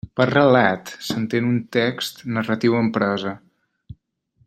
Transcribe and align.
Per 0.19 0.25
relat 0.29 0.93
s'entén 1.07 1.51
un 1.51 1.59
text 1.77 2.25
narratiu 2.39 2.79
en 2.83 2.91
prosa. 2.97 3.35